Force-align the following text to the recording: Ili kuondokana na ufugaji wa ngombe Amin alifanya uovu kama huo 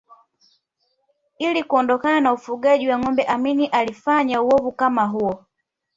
Ili 1.39 1.63
kuondokana 1.63 2.19
na 2.21 2.33
ufugaji 2.33 2.89
wa 2.89 2.99
ngombe 2.99 3.23
Amin 3.23 3.69
alifanya 3.71 4.41
uovu 4.41 4.71
kama 4.71 5.05
huo 5.05 5.45